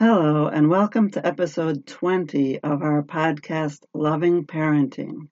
Hello, 0.00 0.46
and 0.46 0.70
welcome 0.70 1.10
to 1.10 1.26
episode 1.26 1.84
20 1.84 2.60
of 2.60 2.82
our 2.82 3.02
podcast, 3.02 3.80
Loving 3.92 4.46
Parenting, 4.46 5.28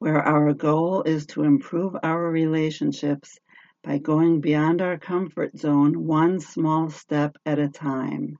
where 0.00 0.20
our 0.20 0.52
goal 0.54 1.04
is 1.04 1.26
to 1.26 1.44
improve 1.44 1.94
our 2.02 2.28
relationships 2.28 3.38
by 3.84 3.98
going 3.98 4.40
beyond 4.40 4.82
our 4.82 4.98
comfort 4.98 5.56
zone 5.56 6.04
one 6.04 6.40
small 6.40 6.90
step 6.90 7.36
at 7.46 7.60
a 7.60 7.68
time. 7.68 8.38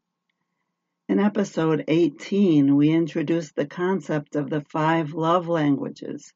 In 1.09 1.21
episode 1.21 1.85
18, 1.87 2.75
we 2.75 2.91
introduced 2.91 3.55
the 3.55 3.67
concept 3.67 4.35
of 4.35 4.51
the 4.51 4.63
five 4.63 5.13
love 5.15 5.47
languages, 5.47 6.33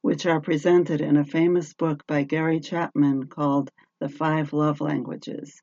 which 0.00 0.26
are 0.26 0.40
presented 0.40 1.00
in 1.00 1.16
a 1.16 1.24
famous 1.24 1.74
book 1.74 2.04
by 2.08 2.24
Gary 2.24 2.58
Chapman 2.58 3.28
called 3.28 3.70
The 4.00 4.08
Five 4.08 4.52
Love 4.52 4.80
Languages. 4.80 5.62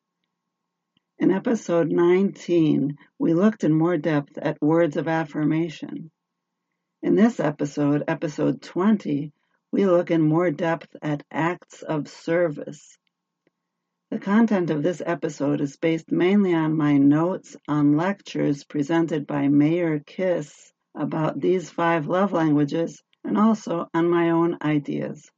In 1.17 1.31
episode 1.31 1.89
19, 1.91 2.97
we 3.17 3.33
looked 3.33 3.63
in 3.63 3.71
more 3.71 3.95
depth 3.95 4.37
at 4.37 4.61
words 4.61 4.97
of 4.97 5.07
affirmation. 5.07 6.11
In 7.01 7.15
this 7.15 7.39
episode, 7.39 8.03
episode 8.05 8.61
20, 8.61 9.31
we 9.71 9.85
look 9.85 10.11
in 10.11 10.21
more 10.21 10.51
depth 10.51 10.93
at 11.01 11.23
acts 11.31 11.83
of 11.83 12.09
service. 12.09 12.97
The 14.11 14.19
content 14.19 14.69
of 14.69 14.83
this 14.83 15.01
episode 15.05 15.61
is 15.61 15.77
based 15.77 16.11
mainly 16.11 16.53
on 16.53 16.75
my 16.75 16.97
notes 16.97 17.55
on 17.65 17.95
lectures 17.95 18.65
presented 18.65 19.25
by 19.25 19.47
Mayor 19.47 19.99
Kiss 19.99 20.73
about 20.93 21.39
these 21.39 21.69
five 21.69 22.07
love 22.07 22.33
languages 22.33 23.01
and 23.23 23.37
also 23.37 23.87
on 23.93 24.09
my 24.09 24.31
own 24.31 24.57
ideas. 24.61 25.31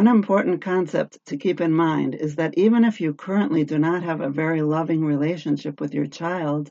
One 0.00 0.08
important 0.08 0.62
concept 0.62 1.18
to 1.26 1.36
keep 1.36 1.60
in 1.60 1.74
mind 1.74 2.14
is 2.14 2.36
that 2.36 2.56
even 2.56 2.84
if 2.84 3.02
you 3.02 3.12
currently 3.12 3.64
do 3.64 3.78
not 3.78 4.02
have 4.02 4.22
a 4.22 4.30
very 4.30 4.62
loving 4.62 5.04
relationship 5.04 5.78
with 5.78 5.92
your 5.92 6.06
child, 6.06 6.70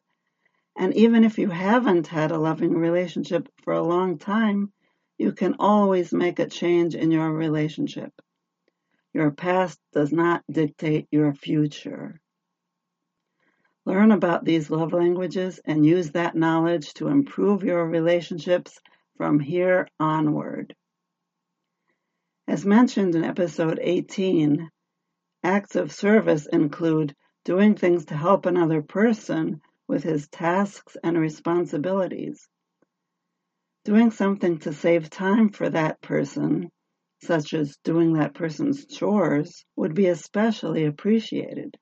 and 0.76 0.96
even 0.96 1.24
if 1.24 1.38
you 1.38 1.48
haven't 1.52 2.08
had 2.08 2.32
a 2.32 2.40
loving 2.40 2.74
relationship 2.74 3.48
for 3.64 3.74
a 3.74 3.84
long 3.84 4.18
time, 4.18 4.74
you 5.20 5.32
can 5.32 5.58
always 5.60 6.12
make 6.12 6.40
a 6.40 6.50
change 6.50 6.96
in 6.96 7.12
your 7.12 7.32
relationship. 7.32 8.12
Your 9.14 9.30
past 9.30 9.80
does 9.94 10.12
not 10.12 10.44
dictate 10.50 11.08
your 11.12 11.32
future. 11.36 12.20
Learn 13.86 14.12
about 14.12 14.44
these 14.44 14.72
love 14.72 14.92
languages 14.92 15.60
and 15.66 15.86
use 15.86 16.10
that 16.14 16.36
knowledge 16.36 16.96
to 16.96 17.10
improve 17.10 17.64
your 17.64 17.86
relationships 17.86 18.80
from 19.18 19.40
here 19.40 19.88
onward. 20.00 20.76
As 22.50 22.66
mentioned 22.66 23.14
in 23.14 23.24
episode 23.24 23.78
18, 23.80 24.72
acts 25.44 25.76
of 25.76 25.92
service 25.92 26.48
include 26.48 27.16
doing 27.46 27.76
things 27.76 28.06
to 28.06 28.16
help 28.16 28.48
another 28.48 28.82
person 28.82 29.62
with 29.88 30.02
his 30.02 30.28
tasks 30.30 30.98
and 31.04 31.16
responsibilities. 31.16 32.50
Doing 33.86 34.10
something 34.10 34.58
to 34.62 34.74
save 34.74 35.12
time 35.12 35.50
for 35.50 35.70
that 35.70 36.02
person, 36.02 36.72
such 37.22 37.54
as 37.54 37.78
doing 37.84 38.14
that 38.14 38.34
person's 38.34 38.88
chores, 38.88 39.64
would 39.76 39.94
be 39.94 40.08
especially 40.08 40.86
appreciated. 40.86 41.78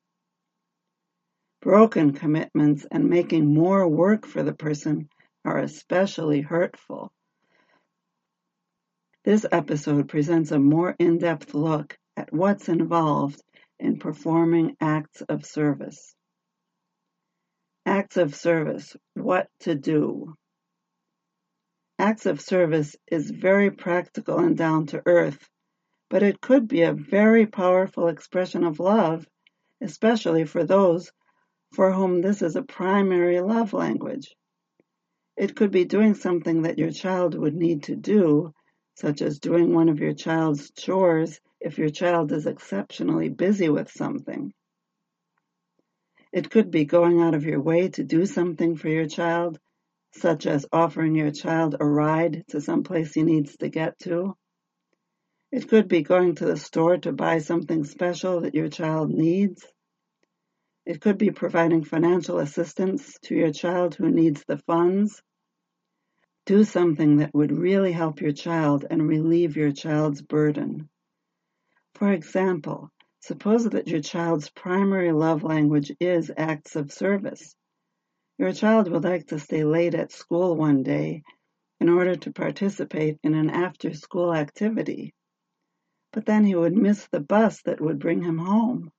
Broken 1.61 2.11
commitments 2.11 2.85
and 2.91 3.09
making 3.09 3.53
more 3.53 3.87
work 3.87 4.25
for 4.25 4.43
the 4.43 4.53
person 4.53 5.07
are 5.45 5.59
especially 5.59 6.41
hurtful. 6.41 7.13
This 9.27 9.45
episode 9.51 10.07
presents 10.07 10.51
a 10.51 10.57
more 10.57 10.95
in-depth 10.97 11.53
look 11.53 11.97
at 12.15 12.31
what's 12.31 12.69
involved 12.69 13.43
in 13.77 13.99
performing 13.99 14.77
acts 14.79 15.19
of 15.19 15.45
service. 15.45 16.15
Acts 17.85 18.15
of 18.15 18.33
service, 18.33 18.95
what 19.15 19.49
to 19.59 19.75
do. 19.75 20.33
Acts 21.99 22.25
of 22.25 22.39
service 22.39 22.95
is 23.11 23.29
very 23.29 23.69
practical 23.69 24.39
and 24.39 24.55
down 24.55 24.85
to 24.85 25.03
earth, 25.05 25.49
but 26.09 26.23
it 26.23 26.39
could 26.39 26.69
be 26.69 26.83
a 26.83 26.93
very 26.93 27.45
powerful 27.45 28.07
expression 28.07 28.63
of 28.63 28.79
love, 28.79 29.27
especially 29.81 30.45
for 30.45 30.63
those 30.63 31.11
for 31.73 31.91
whom 31.91 32.21
this 32.21 32.41
is 32.41 32.55
a 32.55 32.63
primary 32.63 33.41
love 33.41 33.73
language. 33.73 34.33
It 35.35 35.53
could 35.53 35.71
be 35.71 35.83
doing 35.83 36.13
something 36.13 36.61
that 36.61 36.79
your 36.79 36.91
child 36.91 37.37
would 37.37 37.55
need 37.55 37.83
to 37.83 37.97
do 37.97 38.53
such 38.97 39.21
as 39.21 39.37
doing 39.37 39.75
one 39.75 39.89
of 39.89 39.99
your 39.99 40.13
child's 40.13 40.71
chores 40.71 41.39
if 41.59 41.77
your 41.77 41.89
child 41.89 42.31
is 42.31 42.47
exceptionally 42.47 43.29
busy 43.29 43.69
with 43.69 43.91
something. 43.91 44.51
It 46.33 46.49
could 46.49 46.71
be 46.71 46.85
going 46.85 47.21
out 47.21 47.35
of 47.35 47.45
your 47.45 47.61
way 47.61 47.89
to 47.89 48.03
do 48.03 48.25
something 48.25 48.75
for 48.75 48.89
your 48.89 49.07
child, 49.07 49.59
such 50.15 50.47
as 50.47 50.65
offering 50.71 51.13
your 51.13 51.29
child 51.29 51.75
a 51.79 51.85
ride 51.85 52.43
to 52.47 52.59
some 52.59 52.83
place 52.83 53.13
he 53.13 53.21
needs 53.21 53.55
to 53.57 53.69
get 53.69 53.99
to. 53.99 54.35
It 55.51 55.69
could 55.69 55.87
be 55.87 56.01
going 56.01 56.33
to 56.35 56.45
the 56.45 56.57
store 56.57 56.97
to 56.97 57.11
buy 57.11 57.37
something 57.37 57.83
special 57.83 58.41
that 58.41 58.55
your 58.55 58.69
child 58.69 59.11
needs. 59.11 59.63
It 60.87 61.01
could 61.01 61.19
be 61.19 61.29
providing 61.29 61.83
financial 61.83 62.39
assistance 62.39 63.13
to 63.25 63.35
your 63.35 63.51
child 63.51 63.93
who 63.93 64.09
needs 64.09 64.43
the 64.47 64.57
funds 64.57 65.21
do 66.47 66.63
something 66.63 67.17
that 67.17 67.33
would 67.33 67.51
really 67.51 67.91
help 67.91 68.21
your 68.21 68.31
child 68.31 68.85
and 68.89 69.05
relieve 69.05 69.57
your 69.57 69.73
child's 69.73 70.21
burden. 70.21 70.87
For 71.95 72.13
example, 72.13 72.89
suppose 73.19 73.65
that 73.65 73.89
your 73.89 73.99
child's 73.99 74.49
primary 74.49 75.11
love 75.11 75.43
language 75.43 75.91
is 75.99 76.31
acts 76.37 76.77
of 76.77 76.93
service. 76.93 77.53
Your 78.37 78.53
child 78.53 78.89
would 78.89 79.03
like 79.03 79.27
to 79.27 79.39
stay 79.39 79.65
late 79.65 79.93
at 79.93 80.13
school 80.13 80.55
one 80.55 80.83
day 80.83 81.23
in 81.81 81.89
order 81.89 82.15
to 82.15 82.31
participate 82.31 83.17
in 83.23 83.33
an 83.33 83.49
after 83.49 83.93
school 83.93 84.33
activity, 84.33 85.13
but 86.13 86.25
then 86.25 86.45
he 86.45 86.55
would 86.55 86.77
miss 86.77 87.07
the 87.07 87.19
bus 87.19 87.61
that 87.63 87.81
would 87.81 87.99
bring 87.99 88.21
him 88.21 88.37
home. 88.37 88.89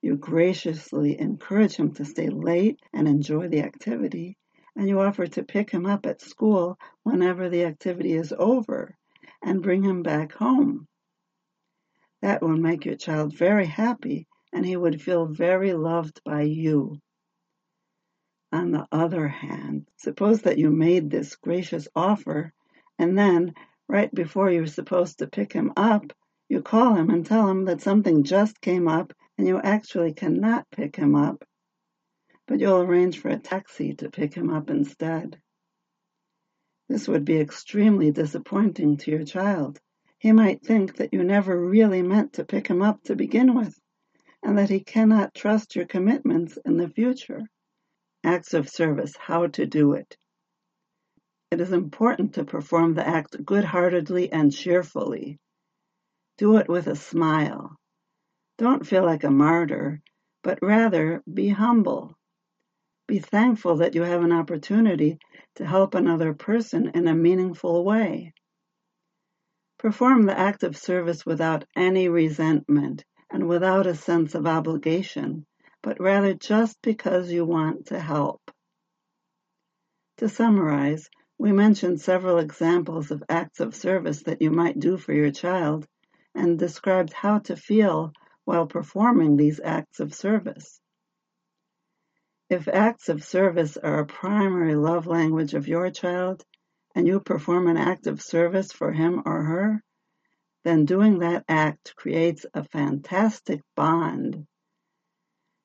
You 0.00 0.16
graciously 0.16 1.20
encourage 1.20 1.76
him 1.76 1.92
to 1.96 2.06
stay 2.06 2.30
late 2.30 2.80
and 2.94 3.06
enjoy 3.06 3.48
the 3.48 3.60
activity, 3.60 4.38
and 4.76 4.88
you 4.88 5.00
offer 5.00 5.26
to 5.26 5.42
pick 5.42 5.70
him 5.70 5.86
up 5.86 6.06
at 6.06 6.20
school 6.20 6.78
whenever 7.02 7.48
the 7.48 7.64
activity 7.64 8.12
is 8.12 8.32
over 8.36 8.96
and 9.42 9.62
bring 9.62 9.82
him 9.82 10.02
back 10.02 10.32
home. 10.32 10.86
That 12.22 12.42
will 12.42 12.56
make 12.56 12.84
your 12.84 12.96
child 12.96 13.34
very 13.34 13.66
happy 13.66 14.26
and 14.52 14.64
he 14.64 14.76
would 14.76 15.00
feel 15.00 15.26
very 15.26 15.72
loved 15.72 16.20
by 16.24 16.42
you. 16.42 16.98
On 18.52 18.70
the 18.72 18.86
other 18.90 19.28
hand, 19.28 19.88
suppose 19.96 20.42
that 20.42 20.58
you 20.58 20.70
made 20.70 21.10
this 21.10 21.36
gracious 21.36 21.88
offer 21.94 22.52
and 22.98 23.16
then, 23.16 23.54
right 23.88 24.12
before 24.14 24.50
you're 24.50 24.66
supposed 24.66 25.18
to 25.18 25.26
pick 25.26 25.52
him 25.52 25.72
up, 25.76 26.12
you 26.48 26.60
call 26.62 26.94
him 26.94 27.10
and 27.10 27.24
tell 27.24 27.48
him 27.48 27.64
that 27.66 27.80
something 27.80 28.24
just 28.24 28.60
came 28.60 28.88
up 28.88 29.12
and 29.38 29.46
you 29.46 29.58
actually 29.60 30.12
cannot 30.12 30.70
pick 30.70 30.96
him 30.96 31.14
up 31.14 31.44
but 32.50 32.58
you'll 32.58 32.80
arrange 32.80 33.20
for 33.20 33.28
a 33.28 33.38
taxi 33.38 33.94
to 33.94 34.10
pick 34.10 34.34
him 34.34 34.50
up 34.50 34.70
instead. 34.70 35.40
This 36.88 37.06
would 37.06 37.24
be 37.24 37.38
extremely 37.38 38.10
disappointing 38.10 38.96
to 38.96 39.12
your 39.12 39.22
child. 39.22 39.78
He 40.18 40.32
might 40.32 40.60
think 40.60 40.96
that 40.96 41.12
you 41.12 41.22
never 41.22 41.56
really 41.56 42.02
meant 42.02 42.32
to 42.34 42.44
pick 42.44 42.66
him 42.66 42.82
up 42.82 43.04
to 43.04 43.14
begin 43.14 43.54
with, 43.54 43.78
and 44.42 44.58
that 44.58 44.68
he 44.68 44.80
cannot 44.80 45.32
trust 45.32 45.76
your 45.76 45.86
commitments 45.86 46.58
in 46.64 46.76
the 46.76 46.88
future. 46.88 47.42
Acts 48.24 48.52
of 48.52 48.68
service, 48.68 49.12
how 49.16 49.46
to 49.46 49.64
do 49.64 49.92
it. 49.92 50.16
It 51.52 51.60
is 51.60 51.70
important 51.70 52.34
to 52.34 52.44
perform 52.44 52.94
the 52.94 53.06
act 53.06 53.44
good-heartedly 53.44 54.32
and 54.32 54.52
cheerfully. 54.52 55.38
Do 56.36 56.56
it 56.56 56.68
with 56.68 56.88
a 56.88 56.96
smile. 56.96 57.76
Don't 58.58 58.84
feel 58.84 59.04
like 59.04 59.22
a 59.22 59.30
martyr, 59.30 60.00
but 60.42 60.58
rather 60.60 61.22
be 61.32 61.48
humble. 61.48 62.16
Be 63.10 63.18
thankful 63.18 63.78
that 63.78 63.96
you 63.96 64.02
have 64.02 64.22
an 64.22 64.30
opportunity 64.30 65.18
to 65.56 65.66
help 65.66 65.96
another 65.96 66.32
person 66.32 66.92
in 66.94 67.08
a 67.08 67.12
meaningful 67.12 67.84
way. 67.84 68.32
Perform 69.80 70.26
the 70.26 70.38
act 70.38 70.62
of 70.62 70.76
service 70.76 71.26
without 71.26 71.64
any 71.74 72.08
resentment 72.08 73.04
and 73.28 73.48
without 73.48 73.88
a 73.88 73.96
sense 73.96 74.36
of 74.36 74.46
obligation, 74.46 75.44
but 75.82 75.98
rather 75.98 76.34
just 76.34 76.80
because 76.82 77.32
you 77.32 77.44
want 77.44 77.86
to 77.86 77.98
help. 77.98 78.40
To 80.18 80.28
summarize, 80.28 81.10
we 81.36 81.50
mentioned 81.50 82.00
several 82.00 82.38
examples 82.38 83.10
of 83.10 83.24
acts 83.28 83.58
of 83.58 83.74
service 83.74 84.22
that 84.22 84.40
you 84.40 84.52
might 84.52 84.78
do 84.78 84.96
for 84.96 85.12
your 85.12 85.32
child 85.32 85.84
and 86.36 86.56
described 86.56 87.12
how 87.12 87.40
to 87.40 87.56
feel 87.56 88.12
while 88.44 88.68
performing 88.68 89.36
these 89.36 89.58
acts 89.58 89.98
of 89.98 90.14
service. 90.14 90.80
If 92.50 92.66
acts 92.66 93.08
of 93.08 93.22
service 93.22 93.76
are 93.76 94.00
a 94.00 94.06
primary 94.06 94.74
love 94.74 95.06
language 95.06 95.54
of 95.54 95.68
your 95.68 95.88
child, 95.92 96.44
and 96.96 97.06
you 97.06 97.20
perform 97.20 97.68
an 97.68 97.76
act 97.76 98.08
of 98.08 98.20
service 98.20 98.72
for 98.72 98.90
him 98.90 99.22
or 99.24 99.44
her, 99.44 99.84
then 100.64 100.84
doing 100.84 101.20
that 101.20 101.44
act 101.48 101.94
creates 101.94 102.44
a 102.52 102.64
fantastic 102.64 103.60
bond. 103.76 104.48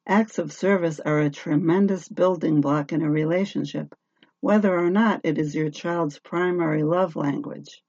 Acts 0.06 0.38
of 0.38 0.54
service 0.54 1.00
are 1.00 1.22
a 1.22 1.32
tremendous 1.32 2.08
building 2.08 2.62
block 2.62 2.94
in 2.94 3.02
a 3.02 3.10
relationship, 3.10 3.96
whether 4.42 4.78
or 4.78 4.92
not 4.92 5.22
it 5.24 5.40
is 5.40 5.56
your 5.56 5.72
child's 5.72 6.20
primary 6.20 6.84
love 6.84 7.16
language. 7.16 7.82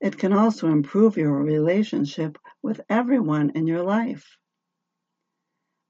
It 0.00 0.18
can 0.18 0.32
also 0.32 0.66
improve 0.66 1.16
your 1.16 1.40
relationship 1.40 2.36
with 2.62 2.80
everyone 2.88 3.50
in 3.50 3.68
your 3.68 3.84
life. 3.84 4.39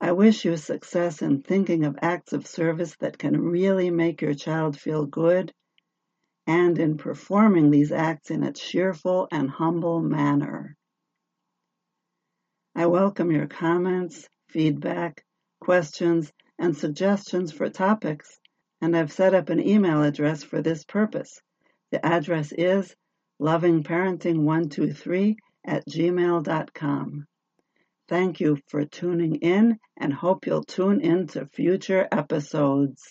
I 0.02 0.12
wish 0.12 0.46
you 0.46 0.56
success 0.56 1.20
in 1.20 1.42
thinking 1.42 1.84
of 1.84 1.98
acts 2.00 2.32
of 2.32 2.46
service 2.46 2.96
that 3.00 3.18
can 3.18 3.38
really 3.38 3.90
make 3.90 4.22
your 4.22 4.32
child 4.32 4.78
feel 4.80 5.04
good 5.04 5.52
and 6.46 6.78
in 6.78 6.96
performing 6.96 7.70
these 7.70 7.92
acts 7.92 8.30
in 8.30 8.42
a 8.42 8.52
cheerful 8.52 9.28
and 9.30 9.50
humble 9.50 10.00
manner. 10.00 10.74
I 12.74 12.86
welcome 12.86 13.30
your 13.30 13.46
comments, 13.46 14.26
feedback, 14.48 15.22
questions, 15.60 16.32
and 16.58 16.74
suggestions 16.74 17.52
for 17.52 17.68
topics, 17.68 18.40
and 18.80 18.96
I've 18.96 19.12
set 19.12 19.34
up 19.34 19.50
an 19.50 19.60
email 19.60 20.02
address 20.02 20.42
for 20.42 20.62
this 20.62 20.82
purpose. 20.84 21.42
The 21.90 22.04
address 22.04 22.52
is 22.52 22.94
lovingparenting123 23.40 25.36
at 25.66 25.84
gmail.com. 25.86 27.26
Thank 28.10 28.40
you 28.40 28.58
for 28.68 28.84
tuning 28.84 29.36
in 29.36 29.78
and 29.96 30.12
hope 30.12 30.46
you'll 30.46 30.64
tune 30.64 31.00
in 31.00 31.28
to 31.28 31.46
future 31.46 32.08
episodes. 32.12 33.02